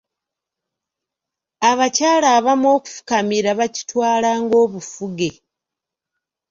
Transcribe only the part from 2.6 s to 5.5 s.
okufukamira bakitwala ng’obufuge.